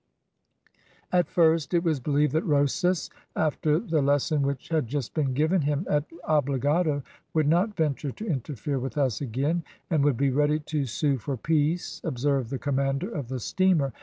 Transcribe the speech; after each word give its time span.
"At 1.11 1.27
first 1.29 1.75
it 1.75 1.83
was 1.83 1.99
believed 1.99 2.33
that 2.33 2.43
Rosas, 2.43 3.11
after 3.35 3.77
the 3.79 4.01
lesson 4.01 4.41
which 4.41 4.69
had 4.69 4.87
just 4.87 5.13
been 5.13 5.35
given 5.35 5.61
him 5.61 5.85
at 5.87 6.05
Obligado, 6.27 7.03
would 7.35 7.47
not 7.47 7.75
venture 7.77 8.09
to 8.13 8.25
interfere 8.27 8.79
with 8.79 8.97
us 8.97 9.21
again, 9.21 9.63
and 9.91 10.03
would 10.03 10.17
be 10.17 10.31
ready 10.31 10.57
to 10.59 10.87
sue 10.87 11.19
for 11.19 11.37
peace," 11.37 12.01
observed 12.03 12.49
the 12.49 12.57
commander 12.57 13.11
of 13.13 13.27
the 13.27 13.39
steamer. 13.39 13.93